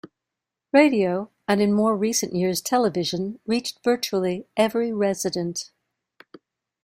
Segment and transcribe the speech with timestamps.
[0.73, 5.69] Radio, and in more recent years television, reached virtually every resident.